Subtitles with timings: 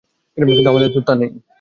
[0.37, 1.31] কিন্তু আমাদের তো নেই।